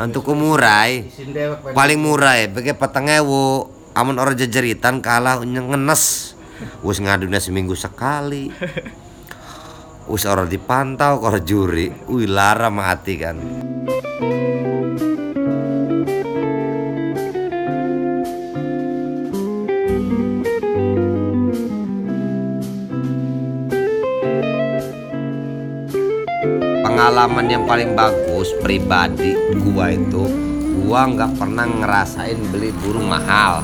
untuk 0.00 0.24
pada 0.24 1.76
paling. 1.76 2.00
Murah 2.00 2.34
ya 2.40 2.46
pakai 2.48 2.72
petang 2.72 3.06
ewu. 3.12 3.68
Amun 3.92 4.16
orang 4.16 4.38
jejeritan 4.38 5.04
kalah 5.04 5.42
ngenes. 5.44 6.32
Wis 6.80 7.02
ngadunya 7.02 7.42
seminggu 7.42 7.76
sekali. 7.76 8.48
Wis 10.10 10.24
orang 10.24 10.48
dipantau 10.48 11.20
kalau 11.20 11.40
juri. 11.42 11.92
Wih 12.08 12.30
lara 12.30 12.72
mati 12.72 13.14
kan. 13.20 13.36
Pengalaman 26.80 27.46
yang 27.48 27.64
paling 27.64 27.96
bagus 27.96 28.29
pribadi 28.60 29.36
gua 29.60 29.92
itu 29.92 30.24
gua 30.84 31.06
nggak 31.10 31.36
pernah 31.36 31.66
ngerasain 31.68 32.38
beli 32.52 32.72
burung 32.80 33.08
mahal 33.10 33.60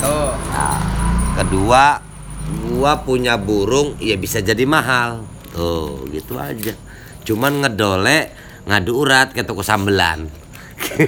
Tuh. 0.00 0.32
Nah, 0.32 0.80
kedua, 1.36 2.00
gua 2.72 3.04
punya 3.04 3.36
burung 3.36 4.00
ya 4.00 4.16
bisa 4.16 4.40
jadi 4.40 4.64
mahal. 4.64 5.28
Tuh, 5.52 6.08
gitu 6.08 6.40
aja. 6.40 6.72
Cuman 7.20 7.60
ngedole 7.60 8.32
ngadu 8.64 9.04
urat 9.04 9.36
ke 9.36 9.44
toko 9.44 9.60
sambelan. 9.60 10.32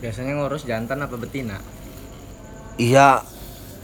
Biasanya 0.00 0.32
ngurus 0.40 0.64
jantan 0.64 1.04
apa 1.04 1.20
betina? 1.20 1.60
Iya, 2.80 3.20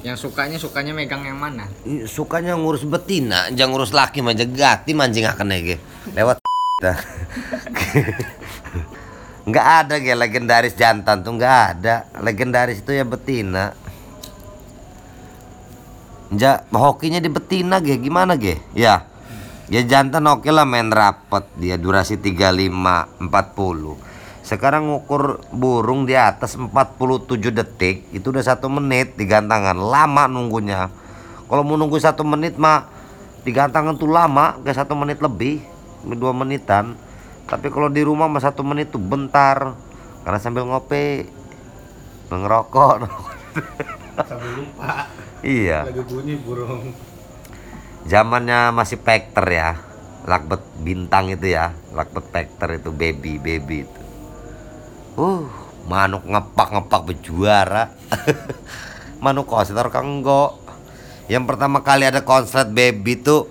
Yang 0.01 0.17
sukanya 0.29 0.57
sukanya 0.57 0.97
megang 0.97 1.21
yang 1.29 1.37
mana? 1.37 1.69
sukanya 2.09 2.57
ngurus 2.57 2.89
betina, 2.89 3.53
jangan 3.53 3.77
ngurus 3.77 3.93
laki 3.93 4.25
manja 4.25 4.49
gati 4.49 4.97
mancing 4.97 5.29
akan 5.29 5.53
ege. 5.53 5.77
Lewat 6.17 6.41
Nggak 9.51 9.67
ada 9.85 9.95
ge 10.01 10.17
legendaris 10.17 10.73
jantan 10.73 11.21
tuh 11.21 11.37
nggak 11.37 11.57
ada. 11.77 12.09
Legendaris 12.25 12.81
itu 12.81 12.97
ya 12.97 13.05
betina. 13.05 13.77
Ja, 16.31 16.63
hokinya 16.73 17.21
di 17.21 17.29
betina 17.29 17.85
ge 17.85 18.01
gimana 18.01 18.41
ge? 18.41 18.57
Ya. 18.73 19.05
Ya 19.71 19.87
jantan 19.87 20.27
oke 20.27 20.49
lah 20.51 20.67
main 20.67 20.89
rapet 20.91 21.45
dia 21.61 21.77
durasi 21.77 22.17
35 22.17 23.21
40. 23.21 24.10
Sekarang 24.41 24.89
ngukur 24.89 25.45
burung 25.53 26.09
di 26.09 26.17
atas 26.17 26.57
47 26.57 27.53
detik 27.53 28.09
itu 28.11 28.33
udah 28.33 28.41
satu 28.41 28.73
menit 28.73 29.15
digantangan 29.15 29.77
lama 29.77 30.25
nunggunya. 30.27 30.89
Kalau 31.51 31.63
mau 31.67 31.77
nunggu 31.77 32.01
satu 32.01 32.25
menit 32.25 32.57
mah 32.57 32.89
digantangan 33.45 33.97
tuh 34.01 34.09
lama 34.09 34.57
kayak 34.65 34.81
satu 34.81 34.97
menit 34.97 35.21
lebih 35.21 35.61
dua 36.17 36.33
menitan. 36.33 36.97
Tapi 37.45 37.69
kalau 37.69 37.91
di 37.91 38.01
rumah 38.01 38.31
mah 38.31 38.41
satu 38.41 38.65
menit 38.65 38.95
tuh 38.95 39.03
bentar 39.03 39.77
karena 40.25 40.39
sambil 40.41 40.65
ngopi 40.65 41.29
ngerokok. 42.31 42.95
Sambil 44.21 44.51
lupa. 44.57 45.11
iya. 45.45 45.85
Lagi 45.85 46.03
bunyi 46.07 46.35
burung. 46.41 46.93
zamannya 48.09 48.73
masih 48.73 48.97
Pekter 48.97 49.45
ya 49.45 49.77
lakbet 50.25 50.61
bintang 50.81 51.29
itu 51.33 51.53
ya 51.53 51.73
lakbet 51.93 52.25
Pekter 52.33 52.81
itu 52.81 52.93
baby 52.93 53.37
baby 53.37 53.85
itu 53.85 54.01
uh 55.17 55.45
manuk 55.89 56.23
ngepak 56.29 56.69
ngepak 56.77 57.01
berjuara. 57.09 57.85
Manuk 59.25 59.53
konser 59.53 59.85
kanggo 59.93 60.57
yang 61.29 61.45
pertama 61.45 61.85
kali 61.85 62.09
ada 62.09 62.25
konslet 62.25 62.73
baby 62.73 63.21
tuh 63.21 63.47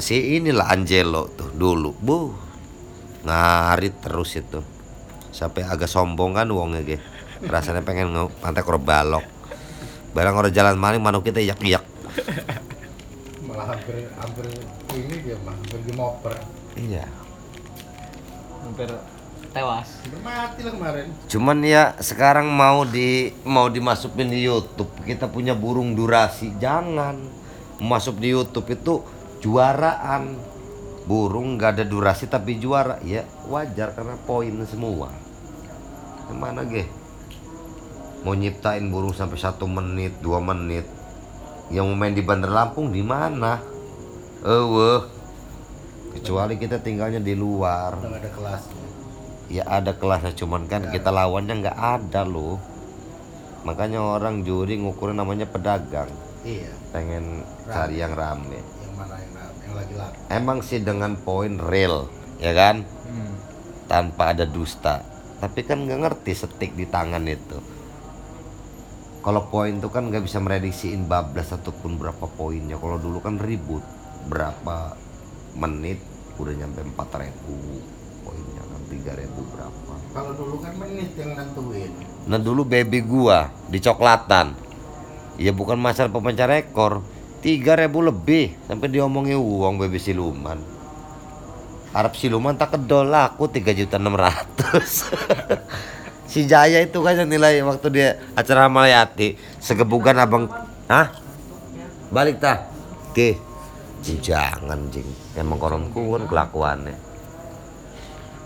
si 0.00 0.40
inilah 0.40 0.72
Angelo 0.72 1.28
tuh 1.30 1.52
dulu. 1.52 1.92
Bu 1.94 2.32
ngarit 3.22 4.00
terus 4.00 4.34
itu. 4.40 4.64
Sampai 5.34 5.66
agak 5.66 5.90
sombong 5.90 6.34
kan 6.34 6.48
wongnya 6.48 6.80
ge. 6.82 6.98
Rasanya 7.44 7.84
pengen 7.84 8.16
nge- 8.16 8.34
pantai 8.40 8.64
balok. 8.64 9.22
Barang 10.16 10.40
orang 10.40 10.54
jalan 10.54 10.78
maling 10.78 11.02
manuk 11.02 11.26
kita 11.26 11.42
yak 11.42 11.58
yak 11.60 11.84
Malah 13.44 13.74
hampir 13.74 14.08
hampir 14.14 14.46
ini 14.94 15.14
dia 15.26 15.36
mah 15.42 15.52
hampir 15.52 15.80
dimoper. 15.84 16.34
iya. 16.78 17.04
Hampir 18.62 18.88
tewas. 19.54 19.88
Mati 20.20 20.66
lah 20.66 20.72
kemarin. 20.74 21.06
Cuman 21.30 21.62
ya 21.62 21.94
sekarang 22.02 22.50
mau 22.50 22.82
di 22.82 23.30
mau 23.46 23.70
dimasukin 23.70 24.26
di 24.26 24.42
YouTube. 24.42 24.90
Kita 25.06 25.30
punya 25.30 25.54
burung 25.54 25.94
durasi. 25.94 26.58
Jangan. 26.58 27.16
Masuk 27.78 28.18
di 28.18 28.34
YouTube 28.34 28.66
itu 28.74 29.06
juaraan. 29.38 30.34
Burung 31.06 31.54
nggak 31.54 31.78
ada 31.78 31.84
durasi 31.86 32.26
tapi 32.26 32.58
juara. 32.58 32.98
Ya 33.06 33.22
wajar 33.46 33.94
karena 33.94 34.18
poin 34.26 34.52
semua. 34.66 35.14
Ke 36.26 36.34
mana 36.34 36.66
ge? 36.66 36.90
Mau 38.26 38.34
nyiptain 38.34 38.90
burung 38.90 39.14
sampai 39.14 39.38
satu 39.38 39.70
menit 39.70 40.18
dua 40.18 40.42
menit. 40.42 40.88
Yang 41.70 41.84
mau 41.88 41.96
main 41.96 42.12
di 42.12 42.24
Bandar 42.24 42.50
Lampung 42.50 42.90
di 42.90 43.00
mana? 43.00 43.62
Eh 44.44 45.00
kecuali 46.18 46.56
kita 46.56 46.80
tinggalnya 46.80 47.20
di 47.20 47.36
luar. 47.36 48.00
Udah 48.00 48.16
ada 48.16 48.30
kelasnya. 48.32 48.84
Ya 49.52 49.64
ada 49.68 49.92
kelasnya 49.96 50.32
cuman 50.32 50.64
kan 50.64 50.88
kita 50.88 51.12
lawannya 51.12 51.64
nggak 51.64 51.78
ada 51.78 52.22
loh. 52.24 52.56
Makanya 53.64 54.20
orang 54.20 54.44
juri 54.44 54.76
ngukurin 54.76 55.16
namanya 55.16 55.48
pedagang. 55.48 56.10
Iya. 56.44 56.68
pengen 56.92 57.40
cari 57.64 58.04
yang 58.04 58.12
rame. 58.12 58.60
Yang 58.60 58.94
mana 59.00 59.16
yang 59.16 59.32
yang 59.64 59.72
lagi 59.72 59.94
laku. 59.96 60.16
emang 60.28 60.58
sih 60.60 60.84
dengan 60.84 61.16
poin 61.16 61.56
real 61.56 62.12
ya 62.36 62.52
kan? 62.52 62.84
Hmm. 62.84 63.34
tanpa 63.88 64.36
ada 64.36 64.44
dusta. 64.44 65.00
Tapi 65.40 65.60
kan 65.64 65.88
nggak 65.88 66.00
ngerti 66.04 66.32
setik 66.36 66.76
di 66.76 66.84
tangan 66.84 67.24
itu. 67.24 67.58
Kalau 69.24 69.48
poin 69.48 69.80
tuh 69.80 69.88
kan 69.88 70.12
nggak 70.12 70.28
bisa 70.28 70.36
merediksiin 70.36 71.08
bablas 71.08 71.48
ataupun 71.48 71.96
berapa 71.96 72.28
poinnya. 72.28 72.76
Kalau 72.76 73.00
dulu 73.00 73.24
kan 73.24 73.40
ribut. 73.40 73.80
Berapa 74.28 74.96
menit? 75.56 76.00
Udah 76.36 76.52
nyampe 76.52 76.84
4000 76.84 78.20
poinnya 78.24 78.64
kan 79.02 79.26
3000 79.26 79.52
berapa? 79.54 79.94
Kalau 80.14 80.32
dulu 80.38 80.56
kan 80.62 80.72
menit 80.78 81.10
yang 81.18 81.34
nentuin. 81.34 81.90
Nah 82.30 82.38
dulu 82.38 82.62
baby 82.62 83.02
gua 83.02 83.50
di 83.66 83.82
coklatan. 83.82 84.54
Ya 85.34 85.50
bukan 85.50 85.74
masalah 85.80 86.14
pemencah 86.14 86.46
rekor. 86.46 87.02
3000 87.44 87.92
lebih 87.92 88.56
Sampai 88.64 88.88
diomongin 88.88 89.36
uang 89.36 89.76
baby 89.76 90.00
siluman. 90.00 90.56
Arab 91.92 92.16
siluman 92.16 92.56
tak 92.56 92.74
kedol 92.74 93.06
laku 93.06 93.46
3 93.46 93.70
juta 93.70 94.02
600 94.02 94.82
Si 96.32 96.42
Jaya 96.42 96.82
itu 96.82 96.98
kan 96.98 97.14
yang 97.14 97.30
nilai 97.30 97.62
waktu 97.62 97.86
dia 97.94 98.08
acara 98.34 98.66
Malayati 98.66 99.38
Segebukan 99.62 100.18
abang 100.18 100.50
Hah? 100.90 101.14
Balik 102.10 102.42
tah 102.42 102.66
Oke. 103.14 103.38
Jangan 104.02 104.90
jing. 104.90 105.06
Emang 105.38 105.62
koron 105.62 105.86
kuon 105.94 106.26
kelakuannya 106.26 107.13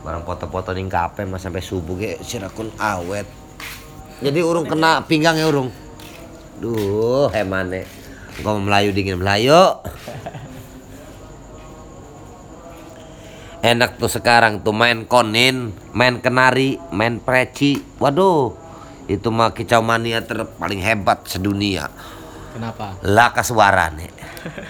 Barang 0.02 0.22
foto-foto 0.22 0.70
ning 0.72 0.86
kape 0.86 1.26
mas 1.26 1.42
sampai 1.42 1.62
subuh 1.62 1.98
ge 1.98 2.18
sirakun 2.22 2.70
awet. 2.78 3.26
Jadi 4.18 4.40
urung 4.42 4.66
kena 4.66 5.02
pinggangnya 5.06 5.46
urung. 5.46 5.70
Duh, 6.58 7.30
hemane. 7.30 7.86
Engkau 8.38 8.58
Melayu 8.58 8.90
dingin 8.94 9.18
Melayu. 9.18 9.58
Enak 13.58 13.98
tuh 13.98 14.06
sekarang 14.06 14.62
tuh 14.62 14.70
main 14.70 15.02
konin, 15.02 15.74
main 15.90 16.22
kenari, 16.22 16.78
main 16.94 17.18
preci. 17.18 17.82
Waduh, 17.98 18.54
itu 19.10 19.34
mah 19.34 19.50
kicau 19.50 19.82
mania 19.82 20.22
ter 20.22 20.46
paling 20.46 20.78
hebat 20.78 21.26
sedunia. 21.26 21.90
Kenapa? 22.54 22.94
Laka 23.02 23.42
suarane. 23.42 24.14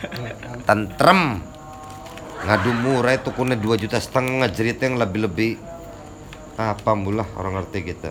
Tentrem. 0.69 1.41
Ngadu 2.49 2.73
murah 2.73 3.13
itu 3.13 3.29
kuna 3.37 3.61
2 3.61 3.77
juta 3.77 4.01
setengah 4.01 4.49
jerit 4.49 4.81
yang 4.81 4.97
lebih-lebih 4.97 5.61
apa 6.57 6.97
mulah 6.97 7.29
orang 7.37 7.61
ngerti 7.61 7.93
kita. 7.93 8.09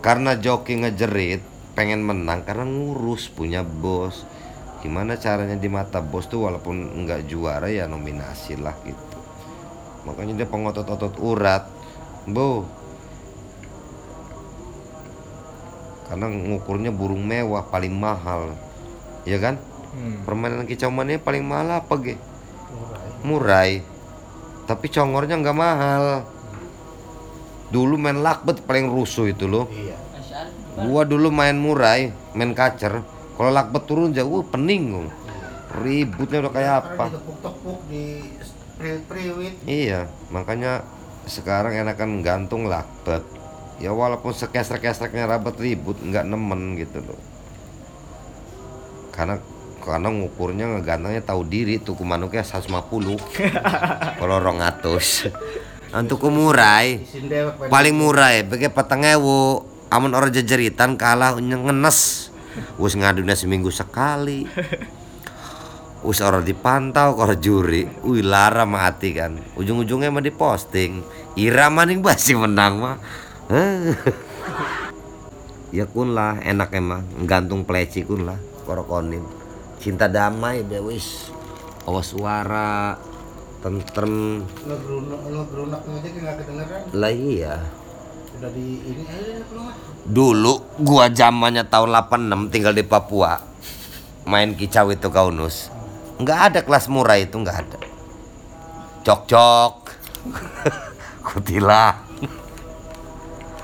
Karena 0.00 0.32
joki 0.40 0.80
ngejerit 0.80 1.44
pengen 1.76 2.00
menang 2.00 2.40
karena 2.48 2.64
ngurus 2.64 3.28
punya 3.28 3.60
bos. 3.60 4.24
Gimana 4.80 5.20
caranya 5.20 5.60
di 5.60 5.68
mata 5.68 6.00
bos 6.00 6.24
tuh 6.24 6.48
walaupun 6.48 7.04
nggak 7.04 7.28
juara 7.28 7.68
ya 7.68 7.84
nominasi 7.84 8.56
lah 8.56 8.72
gitu. 8.80 9.16
Makanya 10.08 10.32
dia 10.40 10.48
pengotot-otot 10.48 11.20
urat. 11.20 11.68
Bu. 12.24 12.64
Karena 16.08 16.32
ngukurnya 16.32 16.96
burung 16.96 17.28
mewah 17.28 17.68
paling 17.68 17.92
mahal. 17.92 18.56
Ya 19.28 19.36
kan? 19.36 19.60
Hmm. 19.92 20.24
Permainan 20.24 20.64
kicau 20.64 20.88
mania 20.88 21.20
paling 21.20 21.44
mahal 21.44 21.84
apa 21.84 21.92
ge? 22.00 22.16
Murai. 23.26 23.82
Tapi 24.70 24.86
congornya 24.86 25.42
nggak 25.42 25.58
mahal. 25.58 26.22
Dulu 27.74 27.98
main 27.98 28.22
lakbet 28.22 28.62
paling 28.62 28.86
rusuh 28.86 29.26
itu 29.26 29.50
loh. 29.50 29.66
Iya. 29.74 29.98
Gua 30.76 31.02
dulu 31.02 31.34
main 31.34 31.58
murai, 31.58 32.14
main 32.38 32.54
kacer. 32.54 33.02
Kalau 33.34 33.50
lakbet 33.50 33.82
turun 33.90 34.14
jauh, 34.14 34.46
pening 34.46 34.94
gua. 34.94 35.10
Ributnya 35.82 36.46
udah 36.46 36.52
kayak 36.54 36.74
apa? 36.84 37.04
Di 37.90 38.22
Iya, 39.64 40.04
makanya 40.28 40.84
sekarang 41.24 41.72
enakan 41.80 42.20
gantung 42.20 42.68
lakbet. 42.68 43.24
Ya 43.80 43.92
walaupun 43.92 44.32
sekesrek-kesreknya 44.32 45.28
rabat 45.28 45.56
ribut, 45.56 45.96
nggak 46.00 46.28
nemen 46.28 46.76
gitu 46.76 47.00
loh. 47.00 47.20
Karena 49.12 49.40
karena 49.86 50.10
ngukurnya 50.10 50.66
ngegantungnya 50.74 51.22
tahu 51.22 51.46
diri 51.46 51.78
tuh 51.78 51.94
manuknya 52.02 52.42
150 52.42 52.66
kalau 54.18 54.36
200 54.42 55.30
untuk 55.94 56.26
umurai 56.26 57.00
isin 57.00 57.30
dewek 57.30 57.56
pada 57.56 57.70
paling 57.70 57.94
murah 57.94 58.34
ya 58.34 58.42
pakai 58.44 58.68
petang 58.68 59.06
ewu. 59.06 59.62
Amun 59.86 60.18
orang 60.18 60.34
jejeritan 60.34 60.98
kalah 60.98 61.38
ngenes. 61.38 62.28
Wis 62.76 62.98
ngadunya 62.98 63.38
seminggu 63.38 63.70
sekali. 63.70 64.44
Wis 66.06 66.18
orang 66.20 66.42
dipantau 66.42 67.14
kalau 67.14 67.38
juri. 67.38 67.86
Wih 68.02 68.26
lara 68.26 68.66
mati 68.66 69.14
kan. 69.14 69.38
Ujung-ujungnya 69.54 70.10
mah 70.10 70.26
diposting. 70.26 71.06
Ira 71.38 71.70
maning 71.70 72.02
basi 72.02 72.34
menang 72.34 72.82
mah. 72.82 72.96
Ya 75.74 75.82
kun 75.84 76.14
lah 76.14 76.40
enak 76.40 76.72
emang 76.78 77.04
gantung 77.26 77.66
pleci 77.66 78.06
kun 78.06 78.24
lah 78.24 78.38
korokonin 78.64 79.45
cinta 79.82 80.06
damai 80.10 80.64
deh 80.64 80.80
wis 80.80 81.30
awas 81.86 82.12
suara 82.12 82.96
tentrem 83.60 84.44
ngegerunak 84.64 85.20
ngegerunaknya 85.26 85.96
aja 86.02 86.18
nggak 86.22 86.36
kedengeran 86.42 86.82
lah 86.94 87.12
iya 87.12 87.54
udah 88.36 88.50
di 88.52 88.68
ini 88.84 89.04
aja 89.08 89.40
keluar 89.48 89.74
Dulu 90.06 90.78
gua 90.86 91.10
zamannya 91.10 91.66
tahun 91.66 91.90
86 91.90 92.54
tinggal 92.54 92.70
di 92.70 92.86
Papua. 92.86 93.42
Main 94.22 94.54
kicau 94.54 94.94
itu 94.94 95.10
kaunus. 95.10 95.66
Nggak 96.22 96.38
ada 96.38 96.60
kelas 96.62 96.86
murah 96.86 97.18
itu 97.18 97.34
nggak 97.34 97.58
ada. 97.66 97.78
Cok-cok. 99.02 99.74
Kutila. 101.26 101.90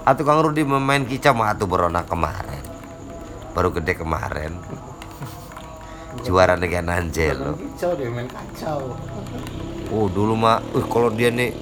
Atau 0.02 0.26
Kang 0.26 0.42
Rudi 0.42 0.66
main 0.66 1.06
kicau 1.06 1.30
mah 1.30 1.54
atuh 1.54 1.70
berona 1.70 2.02
kemarin. 2.02 2.66
Baru 3.54 3.70
gede 3.70 3.94
kemarin. 3.94 4.58
Juara 6.20 6.60
dengan 6.60 6.92
Angelo. 6.92 7.56
kacau 7.56 7.96
dia 7.96 8.08
main 8.12 8.28
kacau 8.28 8.92
Oh 9.92 10.08
dulu 10.08 10.36
mah, 10.36 10.60
uh, 10.72 10.84
kalau 10.88 11.08
dia 11.12 11.32
nih 11.32 11.52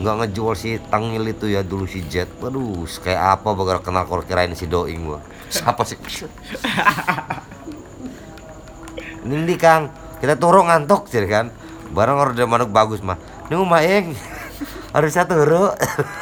nggak 0.00 0.14
ngejual 0.20 0.54
si 0.58 0.76
tangil 0.90 1.22
itu 1.28 1.48
ya 1.48 1.62
dulu 1.64 1.86
si 1.86 2.02
Jet, 2.08 2.26
waduh 2.42 2.84
kayak 3.00 3.40
apa 3.40 3.48
bakal 3.54 3.78
kenal 3.80 4.04
kalau 4.08 4.24
kirain 4.24 4.52
si 4.56 4.64
Doing 4.68 5.04
gua. 5.04 5.20
Siapa 5.54 5.84
sih? 5.84 6.00
Ini 9.24 9.56
Kang, 9.56 9.88
kita 10.20 10.36
turun 10.36 10.68
ngantuk 10.68 11.08
sih 11.08 11.24
kan. 11.24 11.48
Barang 11.94 12.20
orang 12.20 12.34
udah 12.36 12.48
manuk 12.48 12.70
bagus 12.74 13.00
mah. 13.00 13.16
Ini 13.48 13.54
mau 13.60 13.68
maeng. 13.68 14.12
Harus 14.94 15.14
satu 15.14 15.36
turu. 15.36 15.70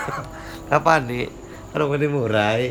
Apa 0.77 1.01
nih? 1.01 1.33
Orang 1.73 1.97
ini 1.97 2.07
murai. 2.07 2.65